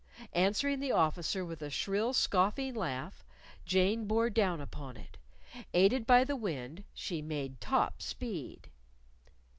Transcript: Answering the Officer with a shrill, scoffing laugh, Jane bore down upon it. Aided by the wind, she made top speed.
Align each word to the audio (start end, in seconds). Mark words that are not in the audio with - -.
Answering 0.33 0.79
the 0.79 0.91
Officer 0.93 1.45
with 1.45 1.61
a 1.61 1.69
shrill, 1.69 2.11
scoffing 2.11 2.73
laugh, 2.73 3.23
Jane 3.67 4.07
bore 4.07 4.31
down 4.31 4.59
upon 4.59 4.97
it. 4.97 5.19
Aided 5.75 6.07
by 6.07 6.23
the 6.23 6.35
wind, 6.35 6.85
she 6.95 7.21
made 7.21 7.61
top 7.61 8.01
speed. 8.01 8.71